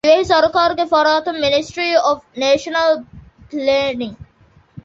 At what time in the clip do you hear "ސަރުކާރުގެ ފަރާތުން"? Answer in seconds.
0.31-1.39